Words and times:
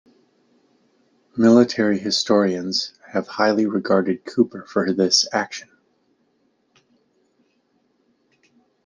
Military 1.37 1.99
historians 1.99 2.95
have 3.11 3.27
highly 3.27 3.67
regarded 3.67 4.25
Cooper 4.25 4.65
for 4.65 4.91
this 4.91 5.27
action. 5.31 5.69